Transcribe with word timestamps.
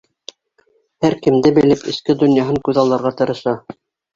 Һәр 1.03 1.17
кемде 1.27 1.53
белеп, 1.59 1.85
эске 1.93 2.17
донъяһын 2.25 2.59
күҙалларға 2.71 3.17
тырыша. 3.21 3.55